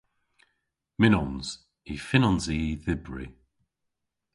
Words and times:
Mynnons. 0.99 1.47
Y 1.93 1.95
fynnons 2.07 2.45
i 2.55 2.57
y 2.71 2.79
dhybri. 2.83 3.27